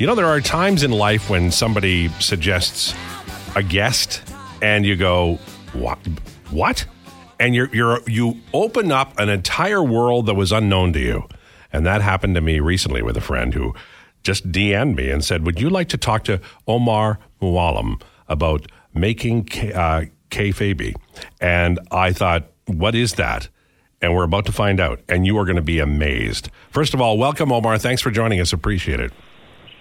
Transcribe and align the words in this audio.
You 0.00 0.06
know, 0.06 0.14
there 0.14 0.28
are 0.28 0.40
times 0.40 0.82
in 0.82 0.92
life 0.92 1.28
when 1.28 1.50
somebody 1.50 2.08
suggests 2.20 2.94
a 3.54 3.62
guest 3.62 4.22
and 4.62 4.86
you 4.86 4.96
go, 4.96 5.38
what? 5.74 5.98
What? 6.50 6.86
And 7.38 7.54
you're, 7.54 7.68
you're, 7.74 8.00
you 8.06 8.40
open 8.54 8.92
up 8.92 9.18
an 9.18 9.28
entire 9.28 9.82
world 9.82 10.24
that 10.24 10.36
was 10.36 10.52
unknown 10.52 10.94
to 10.94 10.98
you. 10.98 11.28
And 11.70 11.84
that 11.84 12.00
happened 12.00 12.34
to 12.36 12.40
me 12.40 12.60
recently 12.60 13.02
with 13.02 13.14
a 13.18 13.20
friend 13.20 13.52
who 13.52 13.74
just 14.22 14.50
DM'd 14.50 14.96
me 14.96 15.10
and 15.10 15.22
said, 15.22 15.44
Would 15.44 15.60
you 15.60 15.68
like 15.68 15.90
to 15.90 15.98
talk 15.98 16.24
to 16.24 16.40
Omar 16.66 17.18
Mouallem 17.42 18.00
about 18.26 18.72
making 18.94 19.44
K- 19.44 19.74
uh, 19.74 20.06
kayfabe? 20.30 20.94
And 21.42 21.78
I 21.90 22.14
thought, 22.14 22.50
What 22.64 22.94
is 22.94 23.16
that? 23.16 23.50
And 24.00 24.14
we're 24.14 24.24
about 24.24 24.46
to 24.46 24.52
find 24.52 24.80
out. 24.80 25.00
And 25.10 25.26
you 25.26 25.36
are 25.36 25.44
going 25.44 25.56
to 25.56 25.62
be 25.62 25.78
amazed. 25.78 26.48
First 26.70 26.94
of 26.94 27.02
all, 27.02 27.18
welcome, 27.18 27.52
Omar. 27.52 27.76
Thanks 27.76 28.00
for 28.00 28.10
joining 28.10 28.40
us. 28.40 28.54
Appreciate 28.54 28.98
it. 28.98 29.12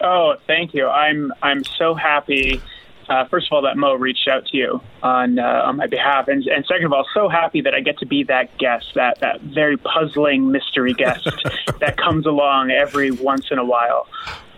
Oh, 0.02 0.36
thank 0.48 0.74
you. 0.74 0.88
I'm 0.88 1.34
I'm 1.42 1.64
so 1.64 1.94
happy. 1.94 2.62
Uh, 3.08 3.26
first 3.26 3.48
of 3.48 3.54
all, 3.54 3.64
that 3.64 3.76
Mo 3.76 3.96
reached 3.96 4.28
out 4.28 4.46
to 4.46 4.58
you 4.58 4.82
on 5.02 5.40
uh, 5.40 5.64
on 5.66 5.78
my 5.78 5.88
behalf, 5.88 6.28
and, 6.28 6.46
and 6.46 6.66
second 6.66 6.86
of 6.86 6.94
all, 6.94 7.06
so 7.14 7.28
happy 7.28 7.62
that 7.62 7.74
I 7.74 7.80
get 7.80 7.98
to 8.00 8.06
be 8.06 8.24
that 8.26 8.56
guest, 8.60 8.92
that 8.96 9.20
that 9.20 9.42
very 9.42 9.78
puzzling 9.78 10.52
mystery 10.52 10.94
guest 10.94 11.28
that 11.80 11.98
comes 11.98 12.26
along 12.26 12.72
every 12.72 13.10
once 13.12 13.48
in 13.50 13.58
a 13.58 13.66
while. 13.66 14.08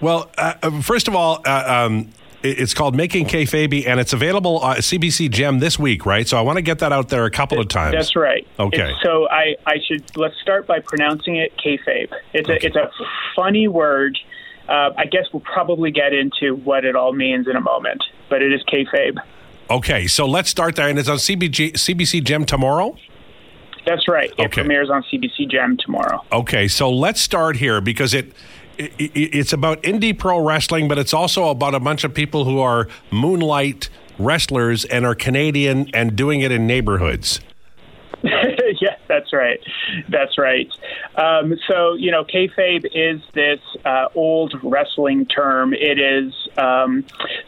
Well, 0.02 0.30
uh, 0.38 0.82
first 0.82 1.08
of 1.08 1.16
all, 1.16 1.42
uh, 1.46 1.88
um, 1.88 2.10
it's 2.44 2.74
called 2.74 2.96
Making 2.96 3.26
Kayfabe, 3.26 3.88
and 3.88 4.00
it's 4.00 4.14
available 4.14 4.60
on 4.60 4.78
CBC 4.78 5.30
Gem 5.30 5.60
this 5.60 5.78
week, 5.78 6.06
right? 6.06 6.28
So 6.28 6.38
I 6.38 6.42
want 6.42 6.58
to 6.58 6.62
get 6.62 6.80
that 6.80 6.92
out 6.92 7.10
there 7.10 7.26
a 7.26 7.32
couple 7.32 7.60
of 7.60 7.68
times. 7.68 7.94
That's 7.94 8.16
right. 8.16 8.48
Okay. 8.60 8.92
It's, 8.92 9.04
so 9.04 9.30
I, 9.30 9.56
I 9.66 9.78
should 9.86 10.18
let's 10.18 10.40
start 10.42 10.68
by 10.68 10.80
pronouncing 10.80 11.36
it 11.36 11.54
kayfabe. 11.58 12.12
It's 12.34 12.50
okay. 12.50 12.66
a 12.66 12.68
it's 12.68 12.76
a 12.76 12.90
funny 13.36 13.68
word. 13.68 14.18
Uh, 14.72 14.94
I 14.98 15.06
guess 15.06 15.26
we'll 15.34 15.42
probably 15.42 15.92
get 15.92 16.14
into 16.14 16.56
what 16.56 16.86
it 16.86 16.96
all 16.96 17.12
means 17.12 17.48
in 17.50 17.58
a 17.58 17.62
moment, 17.62 18.02
but 18.30 18.42
it 18.42 18.54
is 18.54 18.62
kayfabe. 18.72 19.18
Okay, 19.70 20.08
so 20.08 20.26
let's 20.26 20.50
start 20.50 20.76
there, 20.78 20.88
and 20.88 20.98
it's 20.98 21.10
on 21.10 21.18
CBG, 21.18 21.74
CBC 21.74 22.24
Gem 22.24 22.46
tomorrow. 22.46 22.96
That's 23.86 24.08
right. 24.08 24.30
It 24.38 24.46
Okay. 24.46 24.62
premieres 24.62 24.90
on 24.90 25.04
CBC 25.12 25.50
Gem 25.52 25.76
tomorrow. 25.78 26.24
Okay, 26.32 26.70
so 26.70 26.90
let's 26.90 27.20
start 27.22 27.58
here 27.58 27.82
because 27.82 28.14
it, 28.14 28.32
it 28.78 28.94
it's 29.14 29.52
about 29.52 29.82
indie 29.84 30.18
pro 30.18 30.40
wrestling, 30.40 30.88
but 30.88 30.98
it's 30.98 31.14
also 31.14 31.50
about 31.50 31.76
a 31.76 31.80
bunch 31.80 32.04
of 32.06 32.14
people 32.14 32.46
who 32.46 32.60
are 32.60 32.88
moonlight 33.12 33.90
wrestlers 34.20 34.86
and 34.86 35.06
are 35.06 35.16
Canadian 35.16 35.90
and 35.94 36.16
doing 36.16 36.40
it 36.42 36.52
in 36.52 36.66
neighborhoods. 36.66 37.42
yeah, 38.24 38.96
that's 39.12 39.34
right. 39.34 39.60
That's 40.08 40.38
right. 40.38 40.72
Um, 41.16 41.58
so, 41.68 41.96
you 41.96 42.12
know, 42.12 42.24
kayfabe 42.24 42.86
is 42.94 43.22
this 43.34 43.60
uh, 43.84 44.06
old 44.16 44.54
wrestling 44.64 45.26
term. 45.26 45.74
It 45.74 46.00
is 46.00 46.34
um, 46.58 47.04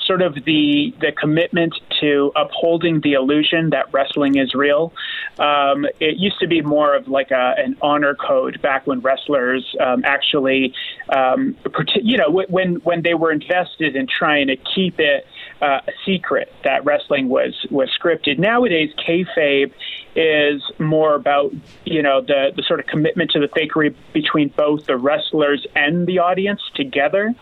sort 0.06 0.22
of 0.22 0.36
the 0.44 0.94
the 1.00 1.14
commitment 1.14 1.74
to 2.02 2.32
upholding 2.36 3.02
the 3.02 3.14
illusion 3.14 3.72
that 3.72 3.92
wrestling 3.94 4.38
is 4.38 4.54
real. 4.54 4.94
Um, 5.40 5.86
it 6.00 6.18
used 6.18 6.40
to 6.40 6.48
be 6.48 6.62
more 6.62 6.96
of 6.96 7.08
like 7.08 7.32
a, 7.32 7.56
an 7.58 7.78
honor 7.82 8.16
code 8.16 8.62
back 8.62 8.86
when 8.88 9.02
wrestlers 9.02 9.76
um, 9.80 10.04
actually, 10.06 10.74
um, 11.10 11.56
you 11.96 12.18
know, 12.18 12.30
when 12.30 12.76
when 12.76 13.02
they 13.02 13.14
were 13.14 13.32
invested 13.32 13.96
in 13.96 14.08
trying 14.08 14.48
to 14.48 14.56
keep 14.56 15.00
it 15.00 15.26
uh, 15.62 15.80
a 15.88 15.92
secret 16.06 16.52
that 16.64 16.86
wrestling 16.86 17.30
was 17.30 17.54
was 17.72 17.90
scripted. 17.98 18.38
Nowadays, 18.38 18.92
kayfabe 19.08 19.72
is 20.16 20.62
more 20.78 21.16
about 21.16 21.54
you 21.86 22.02
know 22.02 22.22
the 22.22 22.52
the 22.56 22.64
sort 22.64 22.80
of 22.80 22.86
commitment 22.86 23.32
to 23.32 23.40
the 23.40 23.48
fakery 23.48 23.96
between 24.14 24.50
both 24.50 24.86
the 24.86 24.98
wrestlers 24.98 25.66
and 25.76 26.06
the 26.06 26.20
audience 26.20 26.62
together. 26.76 27.34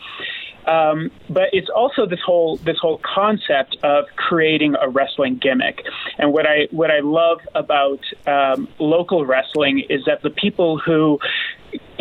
Um, 0.67 1.11
but 1.29 1.49
it's 1.53 1.69
also 1.69 2.05
this 2.05 2.19
whole 2.25 2.57
this 2.57 2.77
whole 2.79 2.99
concept 3.03 3.77
of 3.83 4.05
creating 4.15 4.75
a 4.79 4.89
wrestling 4.89 5.37
gimmick. 5.37 5.83
And 6.17 6.31
what 6.33 6.45
I 6.47 6.67
what 6.71 6.91
I 6.91 6.99
love 6.99 7.39
about 7.55 7.99
um, 8.27 8.67
local 8.79 9.25
wrestling 9.25 9.83
is 9.89 10.05
that 10.05 10.21
the 10.21 10.29
people 10.29 10.77
who 10.77 11.19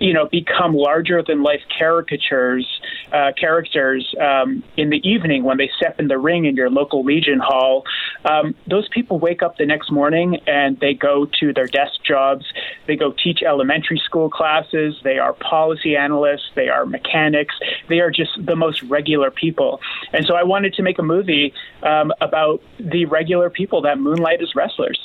you 0.00 0.14
know 0.14 0.28
become 0.30 0.74
larger 0.74 1.22
than 1.22 1.42
life 1.42 1.60
caricatures 1.78 2.66
uh, 3.12 3.32
characters 3.38 4.14
um, 4.20 4.62
in 4.76 4.90
the 4.90 5.00
evening 5.08 5.44
when 5.44 5.58
they 5.58 5.70
step 5.76 6.00
in 6.00 6.08
the 6.08 6.18
ring 6.18 6.44
in 6.46 6.56
your 6.56 6.70
local 6.70 7.04
legion 7.04 7.38
hall. 7.38 7.84
Um, 8.24 8.54
those 8.68 8.88
people 8.88 9.18
wake 9.18 9.42
up 9.42 9.56
the 9.56 9.66
next 9.66 9.90
morning 9.90 10.38
and 10.46 10.78
they 10.80 10.94
go 10.94 11.26
to 11.40 11.52
their 11.52 11.66
desk 11.66 12.02
jobs. 12.06 12.44
They 12.86 12.96
go 12.96 13.12
teach 13.12 13.40
elementary 13.42 14.00
school 14.04 14.30
classes. 14.30 14.94
They 15.02 15.18
are 15.18 15.32
policy 15.32 15.96
analysts. 15.96 16.50
They 16.54 16.68
are 16.68 16.86
mechanics. 16.86 17.54
They 17.88 18.00
are 18.00 18.10
just 18.10 18.30
the 18.44 18.56
most 18.56 18.82
regular 18.84 19.30
people. 19.30 19.80
And 20.12 20.24
so 20.26 20.34
i 20.34 20.42
wanted 20.42 20.74
to 20.74 20.82
make 20.82 20.98
a 20.98 21.02
movie 21.02 21.52
um, 21.82 22.12
about 22.20 22.62
the 22.78 23.04
regular 23.06 23.50
people 23.50 23.82
that 23.82 23.98
moonlight 23.98 24.42
as 24.42 24.54
wrestlers 24.54 24.98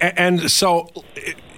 And 0.00 0.50
so, 0.50 0.88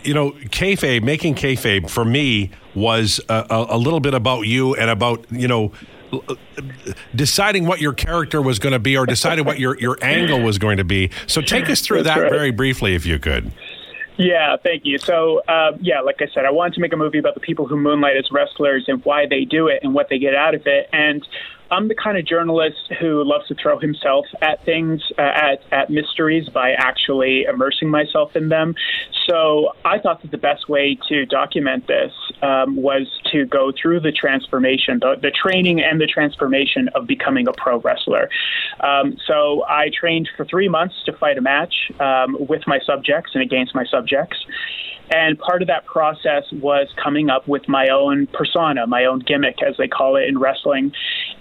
you 0.02 0.14
know, 0.14 0.32
kayfabe, 0.32 1.02
making 1.02 1.34
kayfabe 1.34 1.88
for 1.88 2.04
me 2.04 2.50
was 2.74 3.20
a, 3.28 3.66
a, 3.70 3.78
little 3.78 4.00
bit 4.00 4.14
about 4.14 4.42
you 4.42 4.74
and 4.74 4.88
about, 4.90 5.26
you 5.30 5.46
know, 5.46 5.72
deciding 7.14 7.66
what 7.66 7.80
your 7.80 7.92
character 7.92 8.40
was 8.42 8.58
going 8.58 8.72
to 8.72 8.78
be 8.78 8.96
or 8.96 9.06
deciding 9.06 9.44
what 9.44 9.58
your, 9.58 9.78
your 9.78 9.98
angle 10.02 10.40
was 10.40 10.58
going 10.58 10.76
to 10.78 10.84
be. 10.84 11.10
So 11.26 11.40
take 11.40 11.68
us 11.70 11.80
through 11.80 12.02
That's 12.02 12.16
that 12.16 12.22
right. 12.22 12.32
very 12.32 12.50
briefly, 12.50 12.94
if 12.94 13.06
you 13.06 13.18
could. 13.18 13.52
Yeah, 14.18 14.56
thank 14.62 14.84
you. 14.84 14.98
So, 14.98 15.42
uh, 15.48 15.72
yeah, 15.80 16.00
like 16.00 16.20
I 16.20 16.26
said, 16.34 16.44
I 16.44 16.50
wanted 16.50 16.74
to 16.74 16.80
make 16.80 16.92
a 16.92 16.96
movie 16.96 17.18
about 17.18 17.34
the 17.34 17.40
people 17.40 17.66
who 17.66 17.76
moonlight 17.76 18.16
as 18.16 18.30
wrestlers 18.30 18.84
and 18.86 19.02
why 19.04 19.26
they 19.26 19.44
do 19.44 19.68
it 19.68 19.80
and 19.82 19.94
what 19.94 20.08
they 20.10 20.18
get 20.18 20.34
out 20.34 20.54
of 20.54 20.66
it. 20.66 20.88
And 20.92 21.26
I'm 21.72 21.88
the 21.88 21.94
kind 21.94 22.18
of 22.18 22.26
journalist 22.26 22.92
who 23.00 23.24
loves 23.24 23.48
to 23.48 23.54
throw 23.54 23.78
himself 23.78 24.26
at 24.42 24.62
things, 24.64 25.00
uh, 25.18 25.22
at, 25.22 25.62
at 25.72 25.88
mysteries 25.88 26.48
by 26.50 26.72
actually 26.72 27.44
immersing 27.44 27.88
myself 27.88 28.36
in 28.36 28.50
them. 28.50 28.74
So 29.26 29.72
I 29.84 29.98
thought 29.98 30.20
that 30.20 30.30
the 30.30 30.38
best 30.38 30.68
way 30.68 30.98
to 31.08 31.24
document 31.24 31.86
this 31.86 32.12
um, 32.42 32.76
was 32.76 33.06
to 33.32 33.46
go 33.46 33.72
through 33.72 34.00
the 34.00 34.12
transformation, 34.12 34.98
the, 35.00 35.16
the 35.20 35.30
training 35.30 35.80
and 35.80 35.98
the 35.98 36.06
transformation 36.06 36.88
of 36.94 37.06
becoming 37.06 37.48
a 37.48 37.52
pro 37.52 37.80
wrestler. 37.80 38.28
Um, 38.80 39.16
so 39.26 39.64
I 39.66 39.90
trained 39.98 40.28
for 40.36 40.44
three 40.44 40.68
months 40.68 40.96
to 41.06 41.12
fight 41.14 41.38
a 41.38 41.40
match 41.40 41.90
um, 42.00 42.36
with 42.38 42.66
my 42.66 42.80
subjects 42.84 43.30
and 43.32 43.42
against 43.42 43.74
my 43.74 43.86
subjects. 43.86 44.36
And 45.10 45.38
part 45.38 45.62
of 45.62 45.68
that 45.68 45.84
process 45.84 46.44
was 46.52 46.88
coming 47.02 47.28
up 47.28 47.46
with 47.46 47.68
my 47.68 47.88
own 47.88 48.26
persona, 48.28 48.86
my 48.86 49.04
own 49.04 49.18
gimmick, 49.18 49.62
as 49.62 49.76
they 49.76 49.88
call 49.88 50.16
it 50.16 50.24
in 50.24 50.38
wrestling. 50.38 50.92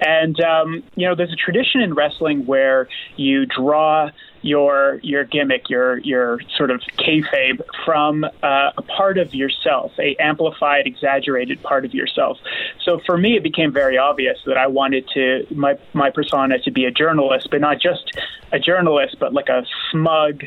And 0.01 0.39
um, 0.41 0.83
you 0.95 1.07
know, 1.07 1.15
there's 1.15 1.31
a 1.31 1.37
tradition 1.37 1.81
in 1.81 1.93
wrestling 1.93 2.45
where 2.45 2.87
you 3.15 3.45
draw 3.45 4.09
your 4.41 4.99
your 5.03 5.23
gimmick, 5.23 5.69
your 5.69 5.99
your 5.99 6.39
sort 6.57 6.71
of 6.71 6.81
kayfabe 6.97 7.61
from 7.85 8.23
uh, 8.23 8.71
a 8.77 8.81
part 8.81 9.17
of 9.17 9.33
yourself, 9.33 9.91
a 9.99 10.15
amplified, 10.17 10.87
exaggerated 10.87 11.61
part 11.61 11.85
of 11.85 11.93
yourself. 11.93 12.37
So 12.83 12.99
for 13.05 13.17
me, 13.17 13.37
it 13.37 13.43
became 13.43 13.71
very 13.71 13.97
obvious 13.97 14.39
that 14.47 14.57
I 14.57 14.67
wanted 14.67 15.07
to 15.13 15.45
my 15.51 15.77
my 15.93 16.09
persona 16.09 16.59
to 16.59 16.71
be 16.71 16.85
a 16.85 16.91
journalist, 16.91 17.49
but 17.51 17.61
not 17.61 17.79
just 17.79 18.19
a 18.51 18.59
journalist, 18.59 19.17
but 19.19 19.33
like 19.33 19.49
a 19.49 19.65
smug, 19.91 20.43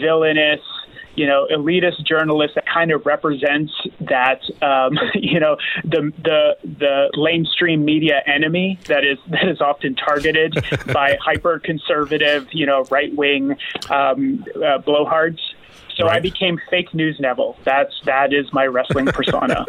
villainous 0.00 0.60
you 1.16 1.26
know, 1.26 1.46
elitist 1.50 2.04
journalist 2.06 2.54
that 2.54 2.66
kind 2.66 2.90
of 2.90 3.06
represents 3.06 3.72
that, 4.00 4.40
um, 4.62 4.98
you 5.14 5.40
know, 5.40 5.56
the 5.84 6.12
the 6.22 6.56
the 6.62 7.10
mainstream 7.16 7.84
media 7.84 8.22
enemy 8.26 8.78
that 8.86 9.04
is 9.04 9.18
that 9.28 9.48
is 9.48 9.60
often 9.60 9.94
targeted 9.94 10.54
by 10.92 11.16
hyper 11.20 11.58
conservative, 11.58 12.48
you 12.52 12.66
know, 12.66 12.84
right 12.90 13.14
wing 13.14 13.52
um, 13.90 14.44
uh, 14.56 14.78
blowhards. 14.78 15.38
So 15.96 16.08
I 16.08 16.18
became 16.18 16.60
fake 16.70 16.92
news 16.92 17.20
Neville. 17.20 17.56
That's 17.62 17.92
that 18.04 18.32
is 18.32 18.52
my 18.52 18.66
wrestling 18.66 19.06
persona. 19.06 19.64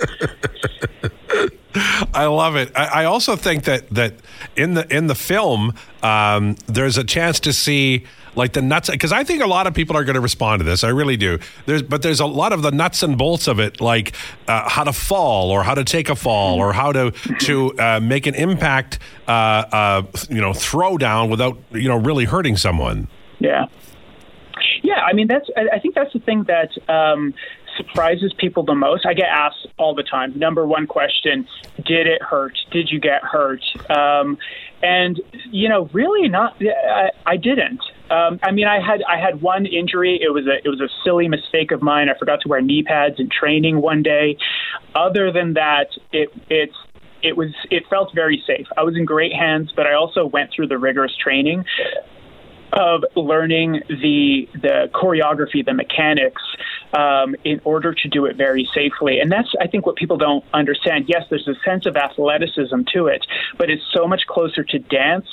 I 2.13 2.25
love 2.25 2.55
it. 2.55 2.71
I, 2.75 3.01
I 3.01 3.05
also 3.05 3.35
think 3.35 3.65
that 3.65 3.89
that 3.91 4.15
in 4.55 4.73
the 4.73 4.95
in 4.95 5.07
the 5.07 5.15
film, 5.15 5.73
um, 6.01 6.55
there's 6.65 6.97
a 6.97 7.03
chance 7.03 7.39
to 7.41 7.53
see 7.53 8.05
like 8.35 8.53
the 8.53 8.61
nuts 8.61 8.89
because 8.89 9.11
I 9.11 9.23
think 9.23 9.41
a 9.41 9.47
lot 9.47 9.67
of 9.67 9.73
people 9.73 9.95
are 9.97 10.03
going 10.03 10.15
to 10.15 10.21
respond 10.21 10.59
to 10.59 10.63
this. 10.63 10.83
I 10.83 10.89
really 10.89 11.17
do. 11.17 11.39
There's 11.65 11.81
but 11.81 12.01
there's 12.01 12.19
a 12.19 12.25
lot 12.25 12.53
of 12.53 12.61
the 12.61 12.71
nuts 12.71 13.03
and 13.03 13.17
bolts 13.17 13.47
of 13.47 13.59
it, 13.59 13.81
like 13.81 14.13
uh, 14.47 14.69
how 14.69 14.83
to 14.83 14.93
fall 14.93 15.51
or 15.51 15.63
how 15.63 15.75
to 15.75 15.83
take 15.83 16.09
a 16.09 16.15
fall 16.15 16.59
or 16.59 16.73
how 16.73 16.91
to 16.91 17.11
to 17.41 17.77
uh, 17.79 17.99
make 18.01 18.27
an 18.27 18.35
impact, 18.35 18.99
uh, 19.27 19.31
uh, 19.31 20.03
you 20.29 20.41
know, 20.41 20.53
throw 20.53 20.97
down 20.97 21.29
without 21.29 21.57
you 21.71 21.87
know 21.87 21.97
really 21.97 22.25
hurting 22.25 22.57
someone. 22.57 23.07
Yeah. 23.39 23.65
Yeah, 24.83 25.01
I 25.01 25.13
mean 25.13 25.27
that's. 25.27 25.49
I 25.57 25.75
I 25.75 25.79
think 25.79 25.95
that's 25.95 26.13
the 26.13 26.19
thing 26.19 26.43
that 26.43 26.69
um, 26.89 27.33
surprises 27.77 28.33
people 28.37 28.63
the 28.63 28.75
most. 28.75 29.05
I 29.05 29.13
get 29.13 29.27
asked 29.29 29.67
all 29.77 29.95
the 29.95 30.03
time. 30.03 30.37
Number 30.37 30.65
one 30.65 30.87
question: 30.87 31.47
Did 31.85 32.07
it 32.07 32.21
hurt? 32.21 32.57
Did 32.71 32.89
you 32.89 32.99
get 32.99 33.23
hurt? 33.23 33.61
Um, 33.89 34.37
and 34.81 35.19
you 35.51 35.69
know, 35.69 35.89
really 35.93 36.27
not. 36.29 36.55
I, 36.61 37.09
I 37.25 37.37
didn't. 37.37 37.81
Um, 38.09 38.39
I 38.43 38.51
mean, 38.51 38.67
I 38.67 38.79
had 38.79 39.01
I 39.03 39.19
had 39.19 39.41
one 39.41 39.65
injury. 39.65 40.19
It 40.21 40.29
was 40.29 40.45
a 40.47 40.57
it 40.63 40.69
was 40.69 40.81
a 40.81 40.89
silly 41.03 41.27
mistake 41.27 41.71
of 41.71 41.81
mine. 41.81 42.09
I 42.09 42.17
forgot 42.17 42.41
to 42.41 42.47
wear 42.47 42.61
knee 42.61 42.83
pads 42.83 43.19
in 43.19 43.29
training 43.29 43.81
one 43.81 44.03
day. 44.03 44.37
Other 44.93 45.31
than 45.31 45.53
that, 45.53 45.87
it 46.11 46.29
it's 46.49 46.75
it 47.23 47.35
was 47.35 47.49
it 47.71 47.83
felt 47.89 48.13
very 48.13 48.43
safe. 48.45 48.67
I 48.77 48.83
was 48.83 48.95
in 48.95 49.05
great 49.05 49.33
hands, 49.33 49.71
but 49.75 49.87
I 49.87 49.93
also 49.93 50.25
went 50.25 50.51
through 50.55 50.67
the 50.67 50.77
rigorous 50.77 51.15
training 51.17 51.65
of 52.73 53.03
learning 53.15 53.81
the 53.89 54.47
the 54.61 54.89
choreography, 54.93 55.65
the 55.65 55.73
mechanics, 55.73 56.41
um, 56.93 57.35
in 57.43 57.61
order 57.63 57.93
to 57.93 58.07
do 58.09 58.25
it 58.25 58.35
very 58.35 58.67
safely. 58.73 59.19
And 59.19 59.31
that's, 59.31 59.53
I 59.59 59.67
think, 59.67 59.85
what 59.85 59.95
people 59.95 60.17
don't 60.17 60.43
understand. 60.53 61.05
Yes, 61.07 61.23
there's 61.29 61.47
a 61.47 61.55
sense 61.65 61.85
of 61.85 61.95
athleticism 61.95 62.81
to 62.93 63.07
it, 63.07 63.25
but 63.57 63.69
it's 63.69 63.83
so 63.93 64.07
much 64.07 64.25
closer 64.27 64.63
to 64.63 64.79
dance 64.79 65.27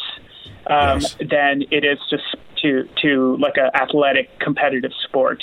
um, 0.67 1.01
yes. 1.01 1.17
than 1.19 1.63
it 1.71 1.85
is 1.85 1.99
just 2.11 2.25
to 2.63 2.89
to 3.03 3.37
like 3.39 3.57
an 3.57 3.71
athletic 3.75 4.39
competitive 4.39 4.93
sport. 5.05 5.43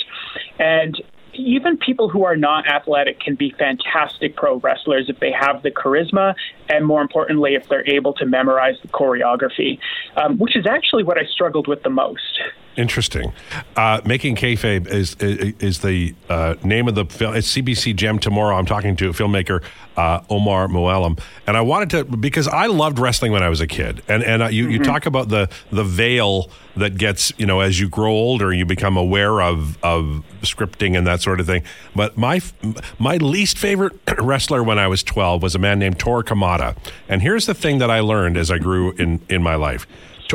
And 0.58 1.00
even 1.34 1.76
people 1.76 2.08
who 2.08 2.24
are 2.24 2.36
not 2.36 2.66
athletic 2.66 3.20
can 3.20 3.34
be 3.34 3.54
fantastic 3.58 4.36
pro 4.36 4.58
wrestlers 4.58 5.08
if 5.08 5.18
they 5.20 5.32
have 5.32 5.62
the 5.62 5.70
charisma 5.70 6.34
and 6.68 6.86
more 6.86 7.00
importantly 7.00 7.54
if 7.54 7.68
they're 7.68 7.88
able 7.88 8.12
to 8.14 8.26
memorize 8.26 8.74
the 8.82 8.88
choreography 8.88 9.78
um, 10.16 10.38
which 10.38 10.56
is 10.56 10.66
actually 10.66 11.04
what 11.04 11.18
i 11.18 11.24
struggled 11.24 11.68
with 11.68 11.82
the 11.82 11.90
most 11.90 12.40
Interesting. 12.76 13.32
Uh, 13.74 14.00
Making 14.04 14.36
kayfabe 14.36 14.86
is 14.86 15.16
is, 15.16 15.54
is 15.58 15.78
the 15.80 16.14
uh, 16.28 16.54
name 16.62 16.86
of 16.86 16.94
the 16.94 17.04
film. 17.04 17.34
It's 17.34 17.52
CBC 17.52 17.96
Gem 17.96 18.20
tomorrow. 18.20 18.56
I'm 18.56 18.64
talking 18.64 18.94
to 18.96 19.10
filmmaker 19.10 19.62
uh, 19.96 20.22
Omar 20.30 20.68
Mouallem, 20.68 21.18
and 21.48 21.56
I 21.56 21.62
wanted 21.62 21.90
to 21.90 22.04
because 22.04 22.46
I 22.46 22.66
loved 22.66 23.00
wrestling 23.00 23.32
when 23.32 23.42
I 23.42 23.48
was 23.48 23.60
a 23.60 23.66
kid, 23.66 24.02
and 24.06 24.22
and 24.22 24.44
uh, 24.44 24.46
you 24.46 24.64
mm-hmm. 24.64 24.72
you 24.72 24.78
talk 24.84 25.06
about 25.06 25.30
the 25.30 25.50
the 25.72 25.82
veil 25.82 26.48
that 26.76 26.96
gets 26.96 27.32
you 27.38 27.44
know 27.44 27.58
as 27.58 27.80
you 27.80 27.88
grow 27.88 28.12
older, 28.12 28.52
you 28.52 28.64
become 28.64 28.96
aware 28.96 29.42
of 29.42 29.76
of 29.82 30.22
scripting 30.42 30.96
and 30.96 31.04
that 31.08 31.20
sort 31.22 31.40
of 31.40 31.46
thing. 31.46 31.64
But 31.96 32.16
my 32.16 32.40
my 33.00 33.16
least 33.16 33.58
favorite 33.58 33.98
wrestler 34.20 34.62
when 34.62 34.78
I 34.78 34.86
was 34.86 35.02
12 35.02 35.42
was 35.42 35.56
a 35.56 35.58
man 35.58 35.80
named 35.80 35.98
Tor 35.98 36.22
Kamata, 36.22 36.76
and 37.08 37.20
here's 37.20 37.46
the 37.46 37.54
thing 37.54 37.78
that 37.78 37.90
I 37.90 37.98
learned 37.98 38.36
as 38.36 38.48
I 38.48 38.58
grew 38.58 38.92
in 38.92 39.20
in 39.28 39.42
my 39.42 39.56
life 39.56 39.88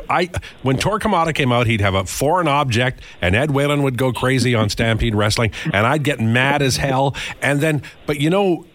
I 0.09 0.29
when 0.61 0.77
Tor 0.77 0.99
Kamata 0.99 1.33
came 1.33 1.51
out, 1.51 1.67
he'd 1.67 1.81
have 1.81 1.95
a 1.95 2.05
foreign 2.05 2.47
object, 2.47 3.01
and 3.21 3.35
Ed 3.35 3.51
Whalen 3.51 3.83
would 3.83 3.97
go 3.97 4.11
crazy 4.11 4.55
on 4.55 4.69
Stampede 4.69 5.15
Wrestling, 5.15 5.51
and 5.65 5.85
I'd 5.87 6.03
get 6.03 6.19
mad 6.19 6.61
as 6.61 6.77
hell. 6.77 7.15
And 7.41 7.61
then, 7.61 7.81
but 8.05 8.19
you 8.19 8.29
know, 8.29 8.65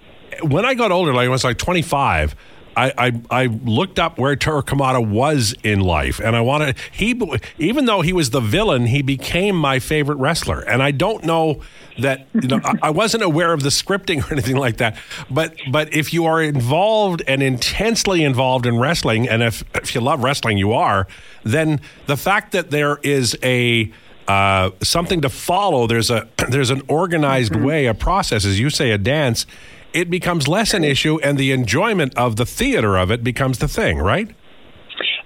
when 0.43 0.65
I 0.65 0.75
got 0.75 0.93
older, 0.93 1.13
like 1.13 1.27
I 1.27 1.29
was 1.29 1.45
like 1.45 1.59
25. 1.59 2.35
I, 2.77 2.93
I, 2.97 3.43
I 3.43 3.47
looked 3.47 3.99
up 3.99 4.19
where 4.19 4.37
Tor 4.37 4.63
Kamata 4.63 5.07
was 5.07 5.55
in 5.63 5.81
life, 5.81 6.21
and 6.21 6.37
I 6.37 6.41
wanted 6.41 6.77
he 6.91 7.21
even 7.59 7.85
though 7.85 8.01
he 8.01 8.13
was 8.13 8.31
the 8.31 8.41
villain, 8.41 8.87
he 8.87 9.03
became 9.03 9.57
my 9.57 9.79
favorite 9.79 10.17
wrestler. 10.17 10.61
And 10.61 10.83
I 10.83 10.91
don't 10.91 11.25
know 11.25 11.61
that 11.99 12.27
you 12.35 12.49
know 12.49 12.61
I 12.83 12.91
wasn't 12.91 13.23
aware 13.23 13.53
of 13.53 13.63
the 13.63 13.69
scripting 13.69 14.23
or 14.29 14.33
anything 14.33 14.57
like 14.57 14.79
that. 14.79 14.97
But 15.31 15.57
but 15.71 15.93
if 15.93 16.13
you 16.13 16.27
are 16.27 16.43
involved 16.43 17.23
and 17.27 17.43
intensely 17.43 18.25
involved 18.25 18.67
in 18.67 18.79
wrestling, 18.79 19.29
and 19.29 19.43
if 19.43 19.65
if 19.75 19.95
you 19.95 20.01
love 20.01 20.23
wrestling, 20.23 20.59
you 20.59 20.73
are, 20.73 21.07
then 21.43 21.81
the 22.07 22.17
fact 22.17 22.53
that 22.53 22.71
there 22.71 22.99
is 23.03 23.37
a 23.43 23.93
uh, 24.29 24.71
something 24.81 25.21
to 25.23 25.29
follow, 25.29 25.89
there's 25.89 26.11
a 26.11 26.29
there's 26.49 26.71
an 26.71 26.83
organized 26.89 27.53
mm-hmm. 27.53 27.65
way, 27.65 27.87
a 27.87 27.95
process, 27.95 28.45
as 28.45 28.61
you 28.61 28.71
say, 28.71 28.93
a 28.93 28.99
dance. 28.99 29.45
It 29.93 30.11
becomes 30.11 30.49
less 30.49 30.75
an 30.75 30.85
issue, 30.85 31.19
and 31.21 31.39
the 31.39 31.53
enjoyment 31.53 32.17
of 32.17 32.37
the 32.37 32.47
theater 32.47 32.97
of 32.97 33.11
it 33.11 33.25
becomes 33.25 33.59
the 33.59 33.69
thing, 33.69 33.99
right? 33.99 34.35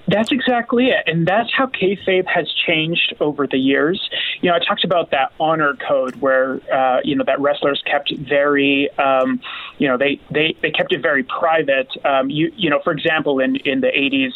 That's 0.06 0.31
exactly 0.32 0.88
it. 0.88 1.05
And 1.06 1.26
that's 1.26 1.50
how 1.56 1.66
kayfabe 1.66 2.26
has 2.26 2.52
changed 2.66 3.14
over 3.20 3.46
the 3.46 3.56
years. 3.56 4.00
You 4.43 4.50
know, 4.50 4.56
I 4.56 4.58
talked 4.58 4.84
about 4.84 5.11
that 5.12 5.32
honor 5.40 5.75
code 5.76 6.16
where, 6.16 6.61
uh, 6.72 7.00
you 7.02 7.16
know, 7.16 7.25
that 7.25 7.40
wrestlers 7.40 7.82
kept 7.87 8.14
very, 8.14 8.90
um, 8.99 9.40
you 9.78 9.88
know, 9.88 9.96
they, 9.96 10.20
they, 10.31 10.56
they 10.61 10.70
kept 10.70 10.93
it 10.93 11.00
very 11.00 11.22
private. 11.22 11.88
Um, 12.05 12.28
you, 12.28 12.52
you 12.55 12.69
know, 12.69 12.81
for 12.84 12.93
example, 12.93 13.40
in, 13.40 13.56
in 13.56 13.81
the 13.81 13.88
80s, 13.88 14.32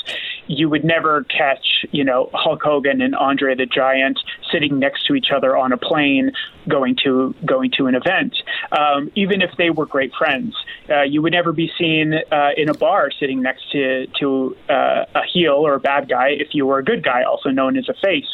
you 0.48 0.68
would 0.68 0.84
never 0.84 1.24
catch, 1.24 1.84
you 1.92 2.02
know, 2.02 2.30
Hulk 2.32 2.62
Hogan 2.62 3.00
and 3.00 3.14
Andre 3.14 3.54
the 3.54 3.66
Giant 3.66 4.18
sitting 4.50 4.78
next 4.78 5.06
to 5.06 5.14
each 5.14 5.28
other 5.34 5.56
on 5.56 5.72
a 5.72 5.76
plane 5.76 6.32
going 6.68 6.96
to 7.04 7.34
going 7.44 7.70
to 7.78 7.86
an 7.86 7.94
event, 7.94 8.34
um, 8.72 9.10
even 9.14 9.42
if 9.42 9.50
they 9.56 9.70
were 9.70 9.86
great 9.86 10.12
friends. 10.18 10.54
Uh, 10.88 11.02
you 11.02 11.22
would 11.22 11.32
never 11.32 11.52
be 11.52 11.70
seen 11.78 12.14
uh, 12.32 12.50
in 12.56 12.68
a 12.68 12.74
bar 12.74 13.10
sitting 13.10 13.42
next 13.42 13.70
to 13.72 14.06
to 14.18 14.56
uh, 14.68 15.04
a 15.14 15.22
heel 15.32 15.52
or 15.52 15.74
a 15.74 15.80
bad 15.80 16.08
guy 16.08 16.28
if 16.30 16.48
you 16.52 16.66
were 16.66 16.78
a 16.78 16.84
good 16.84 17.04
guy, 17.04 17.22
also 17.22 17.50
known 17.50 17.76
as 17.76 17.88
a 17.88 17.94
face. 17.94 18.28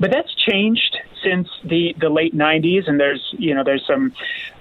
But 0.00 0.10
that's 0.10 0.34
changed 0.34 0.96
since 1.22 1.48
the, 1.64 1.94
the 1.98 2.08
late 2.08 2.34
90s, 2.34 2.88
and 2.88 2.98
there's 2.98 3.34
you 3.38 3.54
know 3.54 3.64
there's 3.64 3.86
some 3.86 4.12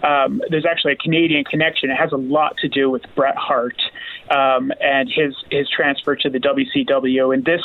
um, 0.03 0.41
there's 0.49 0.65
actually 0.65 0.93
a 0.93 0.97
Canadian 0.97 1.43
connection. 1.43 1.89
It 1.89 1.97
has 1.97 2.11
a 2.11 2.17
lot 2.17 2.57
to 2.57 2.67
do 2.67 2.89
with 2.89 3.03
Bret 3.15 3.35
Hart 3.35 3.81
um, 4.29 4.71
and 4.79 5.09
his 5.09 5.35
his 5.49 5.69
transfer 5.69 6.15
to 6.15 6.29
the 6.29 6.39
WCW, 6.39 7.33
and 7.33 7.45
this 7.45 7.61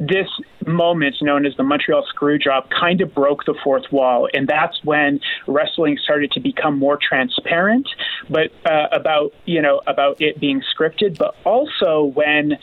this, 0.00 0.28
moment 0.66 1.16
known 1.22 1.46
as 1.46 1.56
the 1.56 1.62
Montreal 1.62 2.04
Screwjob 2.14 2.68
kind 2.68 3.00
of 3.00 3.14
broke 3.14 3.46
the 3.46 3.54
fourth 3.64 3.90
wall, 3.90 4.28
and 4.34 4.46
that's 4.46 4.84
when 4.84 5.18
wrestling 5.46 5.96
started 5.96 6.30
to 6.32 6.40
become 6.40 6.78
more 6.78 6.98
transparent, 7.00 7.88
but 8.28 8.52
uh, 8.66 8.88
about 8.92 9.32
you 9.46 9.62
know 9.62 9.80
about 9.86 10.20
it 10.20 10.38
being 10.38 10.62
scripted, 10.62 11.16
but 11.16 11.34
also 11.44 12.04
when 12.14 12.58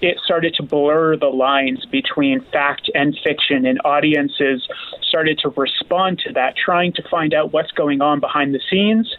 it 0.00 0.18
started 0.24 0.54
to 0.54 0.62
blur 0.62 1.16
the 1.16 1.26
lines 1.26 1.84
between 1.86 2.40
fact 2.52 2.90
and 2.94 3.16
fiction, 3.24 3.66
and 3.66 3.80
audiences 3.84 4.66
started 5.02 5.38
to 5.40 5.50
respond 5.50 6.18
to 6.20 6.32
that, 6.32 6.56
trying 6.56 6.92
to 6.94 7.02
find 7.08 7.34
out 7.34 7.52
what's 7.52 7.72
going 7.72 8.00
on 8.00 8.20
behind 8.20 8.54
the 8.54 8.60
scenes 8.70 9.14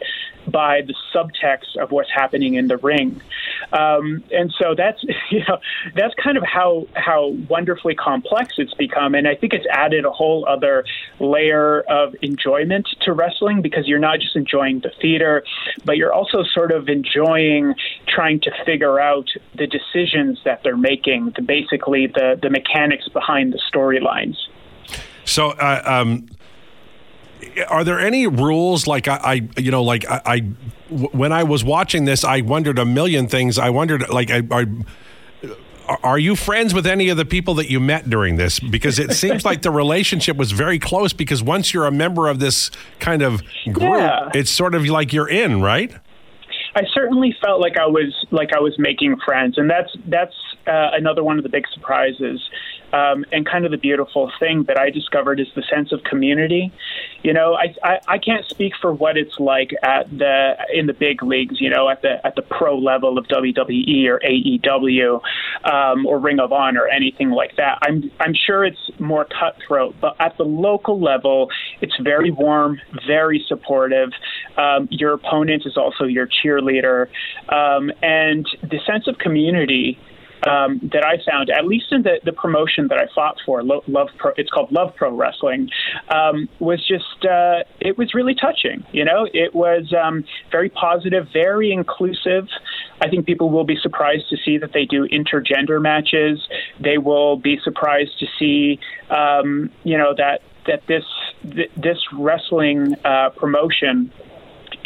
by 0.48 0.82
the 0.82 0.94
subtext 1.14 1.78
of 1.82 1.92
what's 1.92 2.10
happening 2.12 2.56
in 2.56 2.68
the 2.68 2.78
ring. 2.78 3.22
Um, 3.72 4.24
and 4.32 4.54
so 4.60 4.76
that's 4.76 5.04
you 5.32 5.44
know 5.48 5.60
that's 5.96 6.14
kind 6.16 6.38
of 6.38 6.44
how 6.44 6.88
how 6.96 7.30
wonderfully 7.50 7.96
complex 7.96 8.56
it's 8.58 8.74
become, 8.74 9.16
and 9.16 9.28
I 9.28 9.36
think 9.36 9.54
it's 9.54 9.66
added 9.72 10.06
a 10.06 10.12
whole 10.12 10.46
other 10.48 10.86
layer 11.20 11.82
of 11.82 12.16
enjoyment 12.22 12.88
to 13.02 13.14
wrestling 13.14 13.62
because 13.62 13.88
you're 13.88 14.00
not 14.00 14.20
just 14.20 14.36
enjoying 14.36 14.80
the 14.80 14.92
theater, 15.02 15.44
but 15.86 15.98
you're 15.98 16.14
also 16.14 16.44
sort 16.44 16.72
of 16.72 16.90
enjoying 16.90 17.76
trying 18.08 18.40
to 18.42 18.52
figure 18.66 19.00
out 19.00 19.28
the 19.56 19.68
decisions 19.68 20.40
that 20.46 20.62
they're 20.64 20.78
making, 20.78 21.34
the, 21.36 21.42
basically 21.42 22.08
the 22.08 22.40
the 22.42 22.50
mechanics 22.50 23.08
behind 23.10 23.54
the 23.54 23.62
storylines. 23.74 24.36
So, 25.26 25.52
uh, 25.52 25.82
um, 25.86 26.28
are 27.68 27.84
there 27.84 28.00
any 28.00 28.28
rules 28.28 28.88
like 28.88 29.08
I, 29.08 29.20
I 29.56 29.60
you 29.60 29.72
know, 29.72 29.84
like 29.84 30.10
I, 30.10 30.22
I, 30.26 30.40
when 30.90 31.32
I 31.32 31.44
was 31.44 31.64
watching 31.64 32.06
this, 32.06 32.24
I 32.24 32.42
wondered 32.42 32.80
a 32.80 32.86
million 32.86 33.28
things. 33.28 33.58
I 33.58 33.70
wondered, 33.70 34.10
like, 34.10 34.32
I, 34.32 34.44
I 34.52 34.66
are 36.02 36.18
you 36.18 36.36
friends 36.36 36.74
with 36.74 36.88
any 36.88 37.10
of 37.10 37.18
the 37.18 37.26
people 37.26 37.56
that 37.56 37.70
you 37.70 37.80
met 37.80 38.10
during 38.10 38.38
this? 38.38 38.60
Because 38.60 39.00
it 39.00 39.12
seems 39.12 39.44
like 39.44 39.64
the 39.64 39.72
relationship 39.72 40.38
was 40.38 40.52
very 40.52 40.80
close. 40.80 41.14
Because 41.14 41.44
once 41.44 41.74
you're 41.74 41.86
a 41.86 41.92
member 41.92 42.28
of 42.28 42.40
this 42.40 42.72
kind 43.00 43.22
of 43.22 43.42
group, 43.66 44.00
yeah. 44.00 44.30
it's 44.34 44.50
sort 44.50 44.76
of 44.76 44.86
like 44.86 45.12
you're 45.12 45.30
in, 45.30 45.62
right? 45.62 45.94
I 46.76 46.84
certainly 46.94 47.36
felt 47.42 47.62
like 47.62 47.78
I 47.78 47.86
was 47.86 48.26
like 48.32 48.54
I 48.54 48.60
was 48.60 48.78
making 48.78 49.18
friends, 49.26 49.58
and 49.58 49.70
that's 49.70 49.96
that's 50.08 50.36
uh, 50.68 50.92
another 50.94 51.24
one 51.24 51.38
of 51.38 51.44
the 51.44 51.50
big 51.50 51.66
surprises 51.74 52.42
um, 52.94 53.26
and 53.32 53.46
kind 53.46 53.66
of 53.66 53.72
the 53.72 53.78
beautiful 53.78 54.32
thing 54.40 54.64
that 54.68 54.80
I 54.80 54.92
discovered 54.92 55.40
is 55.40 55.48
the 55.56 55.64
sense 55.64 55.92
of 55.92 56.04
community. 56.04 56.72
You 57.24 57.34
know, 57.34 57.56
I, 57.56 57.74
I, 57.84 58.00
I 58.08 58.18
can't 58.20 58.46
speak 58.46 58.74
for 58.80 58.94
what 58.94 59.18
it's 59.18 59.40
like 59.40 59.72
at 59.82 60.16
the 60.16 60.56
in 60.72 60.86
the 60.86 60.94
big 60.94 61.24
leagues. 61.24 61.60
You 61.60 61.72
know, 61.72 61.90
at 61.90 62.04
the 62.04 62.26
at 62.26 62.36
the 62.36 62.44
pro 62.44 62.78
level 62.78 63.18
of 63.18 63.26
WWE 63.28 64.08
or 64.08 64.20
AEW 64.20 65.22
um, 65.66 66.06
or 66.06 66.20
Ring 66.20 66.40
of 66.40 66.52
Honor 66.52 66.84
or 66.84 66.88
anything 66.88 67.32
like 67.32 67.56
that. 67.56 67.80
I'm 67.82 68.12
I'm 68.20 68.36
sure 68.36 68.64
it's 68.64 68.92
more 69.00 69.26
cutthroat, 69.26 69.96
but 70.00 70.16
at 70.20 70.38
the 70.38 70.46
local 70.46 71.02
level, 71.02 71.50
it's 71.82 71.98
very 72.00 72.30
warm, 72.30 72.80
very 73.08 73.44
supportive. 73.48 74.12
Um, 74.58 74.88
your 74.92 75.14
opponent 75.14 75.64
is 75.66 75.78
also 75.78 76.06
your 76.06 76.28
cheerleader, 76.28 77.08
um, 77.50 77.92
and 78.02 78.46
the 78.62 78.80
sense 78.86 79.08
of 79.08 79.18
community 79.18 80.00
um, 80.48 80.80
that 80.92 81.06
I 81.06 81.18
found, 81.30 81.50
at 81.50 81.66
least 81.66 81.92
in 81.92 82.04
the, 82.04 82.20
the 82.24 82.34
promotion 82.34 82.88
that 82.90 82.98
I 82.98 83.08
fought 83.14 83.38
for, 83.46 83.64
Love 83.64 84.10
Pro, 84.18 84.32
it's 84.38 84.50
called 84.50 84.72
Love 84.72 84.96
Pro 84.96 85.16
Wrestling, 85.16 85.70
um, 86.10 86.50
was 86.60 86.86
just 86.86 87.26
uh, 87.26 87.64
it 87.80 87.98
was 87.98 88.14
really 88.14 88.36
touching. 88.36 88.86
You 88.92 89.06
know, 89.06 89.28
it 89.34 89.56
was 89.56 89.94
um, 89.94 90.26
very 90.52 90.70
positive, 90.70 91.28
very 91.32 91.72
inclusive. 91.72 92.48
I 93.02 93.10
think 93.10 93.26
people 93.26 93.50
will 93.50 93.64
be 93.64 93.78
surprised 93.82 94.30
to 94.30 94.38
see 94.44 94.58
that 94.58 94.74
they 94.74 94.86
do 94.86 95.08
intergender 95.08 95.82
matches. 95.82 96.46
They 96.80 96.98
will 96.98 97.38
be 97.38 97.60
surprised 97.64 98.20
to 98.20 98.28
see, 98.38 98.80
um, 99.10 99.72
you 99.84 99.98
know, 99.98 100.14
that 100.18 100.42
that 100.68 100.86
this 100.88 101.04
th- 101.42 101.72
this 101.76 102.00
wrestling 102.14 102.96
uh, 103.04 103.30
promotion 103.32 104.12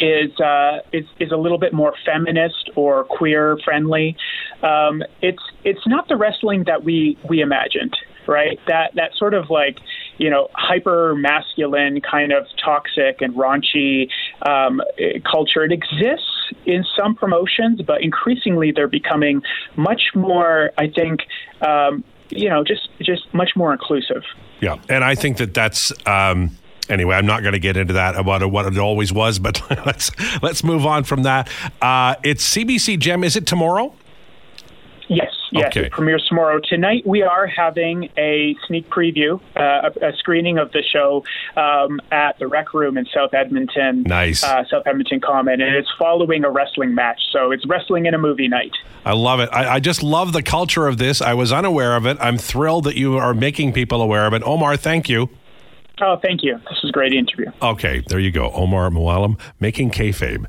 is 0.00 0.38
uh, 0.40 0.80
is 0.92 1.04
is 1.18 1.32
a 1.32 1.36
little 1.36 1.58
bit 1.58 1.72
more 1.72 1.94
feminist 2.04 2.70
or 2.76 3.04
queer 3.04 3.58
friendly. 3.64 4.16
Um, 4.62 5.02
it's 5.22 5.42
it's 5.64 5.86
not 5.86 6.08
the 6.08 6.16
wrestling 6.16 6.64
that 6.64 6.84
we 6.84 7.18
we 7.28 7.40
imagined, 7.40 7.96
right? 8.26 8.58
That 8.66 8.94
that 8.94 9.14
sort 9.16 9.34
of 9.34 9.50
like 9.50 9.78
you 10.18 10.30
know 10.30 10.48
hyper 10.54 11.14
masculine 11.14 12.00
kind 12.00 12.32
of 12.32 12.46
toxic 12.62 13.20
and 13.20 13.34
raunchy 13.34 14.08
um, 14.42 14.80
culture. 15.30 15.64
It 15.64 15.72
exists 15.72 16.52
in 16.64 16.84
some 16.96 17.14
promotions, 17.14 17.82
but 17.82 18.02
increasingly 18.02 18.72
they're 18.72 18.88
becoming 18.88 19.42
much 19.76 20.02
more, 20.14 20.70
I 20.78 20.88
think, 20.88 21.20
um, 21.60 22.04
you 22.30 22.48
know, 22.48 22.64
just 22.64 22.88
just 23.00 23.32
much 23.34 23.50
more 23.56 23.72
inclusive. 23.72 24.22
Yeah, 24.60 24.76
and 24.88 25.04
I 25.04 25.14
think 25.14 25.38
that 25.38 25.54
that's. 25.54 25.92
Um, 26.06 26.56
anyway, 26.88 27.16
I'm 27.16 27.26
not 27.26 27.42
going 27.42 27.52
to 27.52 27.58
get 27.58 27.76
into 27.76 27.94
that 27.94 28.16
about 28.16 28.48
what 28.50 28.66
it 28.66 28.78
always 28.78 29.12
was, 29.12 29.38
but 29.38 29.62
let's 29.86 30.10
let's 30.42 30.64
move 30.64 30.86
on 30.86 31.04
from 31.04 31.22
that. 31.24 31.48
Uh, 31.80 32.14
it's 32.22 32.48
CBC 32.54 32.98
Gem. 32.98 33.24
Is 33.24 33.36
it 33.36 33.46
tomorrow? 33.46 33.94
Yes, 35.08 35.32
yes. 35.52 35.68
Okay. 35.68 35.86
It 35.86 35.92
premieres 35.92 36.24
tomorrow. 36.28 36.60
Tonight 36.62 37.06
we 37.06 37.22
are 37.22 37.46
having 37.46 38.10
a 38.18 38.54
sneak 38.66 38.90
preview, 38.90 39.40
uh, 39.56 39.90
a, 40.02 40.08
a 40.08 40.12
screening 40.18 40.58
of 40.58 40.70
the 40.72 40.82
show 40.82 41.24
um, 41.56 41.98
at 42.12 42.38
the 42.38 42.46
Rec 42.46 42.74
Room 42.74 42.98
in 42.98 43.06
South 43.06 43.32
Edmonton. 43.32 44.02
Nice. 44.02 44.44
Uh, 44.44 44.64
South 44.68 44.86
Edmonton 44.86 45.20
Common, 45.20 45.62
and 45.62 45.74
it's 45.74 45.90
following 45.98 46.44
a 46.44 46.50
wrestling 46.50 46.94
match. 46.94 47.20
So 47.32 47.52
it's 47.52 47.66
wrestling 47.66 48.04
in 48.04 48.12
a 48.12 48.18
movie 48.18 48.48
night. 48.48 48.72
I 49.04 49.14
love 49.14 49.40
it. 49.40 49.48
I, 49.50 49.76
I 49.76 49.80
just 49.80 50.02
love 50.02 50.34
the 50.34 50.42
culture 50.42 50.86
of 50.86 50.98
this. 50.98 51.22
I 51.22 51.32
was 51.32 51.52
unaware 51.52 51.96
of 51.96 52.04
it. 52.04 52.18
I'm 52.20 52.36
thrilled 52.36 52.84
that 52.84 52.96
you 52.96 53.16
are 53.16 53.32
making 53.32 53.72
people 53.72 54.02
aware 54.02 54.26
of 54.26 54.34
it. 54.34 54.42
Omar, 54.42 54.76
thank 54.76 55.08
you. 55.08 55.30
Oh, 56.00 56.16
thank 56.22 56.42
you. 56.42 56.58
This 56.70 56.78
is 56.82 56.90
a 56.90 56.92
great 56.92 57.12
interview. 57.12 57.50
Okay, 57.62 58.02
there 58.08 58.18
you 58.20 58.30
go. 58.30 58.50
Omar 58.52 58.90
Mouallem 58.90 59.38
making 59.60 59.90
kayfabe. 59.90 60.46